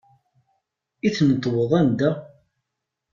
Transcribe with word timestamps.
I 1.07 1.09
tneṭweḍ 1.17 1.71
anda? 1.81 2.11